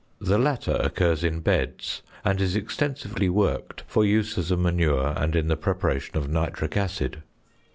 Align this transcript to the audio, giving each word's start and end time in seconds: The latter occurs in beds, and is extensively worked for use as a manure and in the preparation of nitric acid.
The 0.19 0.39
latter 0.39 0.77
occurs 0.81 1.23
in 1.23 1.41
beds, 1.41 2.01
and 2.25 2.41
is 2.41 2.55
extensively 2.55 3.29
worked 3.29 3.83
for 3.85 4.03
use 4.03 4.35
as 4.35 4.49
a 4.49 4.57
manure 4.57 5.13
and 5.15 5.35
in 5.35 5.47
the 5.47 5.55
preparation 5.55 6.17
of 6.17 6.27
nitric 6.27 6.75
acid. 6.75 7.21